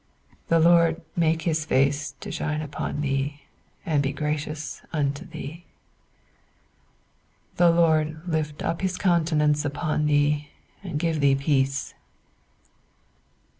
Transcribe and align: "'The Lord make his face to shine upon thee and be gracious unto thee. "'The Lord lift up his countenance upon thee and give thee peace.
"'The 0.47 0.59
Lord 0.59 1.01
make 1.15 1.43
his 1.43 1.63
face 1.63 2.13
to 2.21 2.31
shine 2.31 2.63
upon 2.63 3.01
thee 3.01 3.43
and 3.85 4.01
be 4.01 4.11
gracious 4.11 4.81
unto 4.91 5.23
thee. 5.25 5.63
"'The 7.57 7.69
Lord 7.69 8.19
lift 8.27 8.63
up 8.63 8.81
his 8.81 8.97
countenance 8.97 9.63
upon 9.63 10.07
thee 10.07 10.49
and 10.83 10.97
give 10.97 11.19
thee 11.19 11.35
peace. 11.35 11.93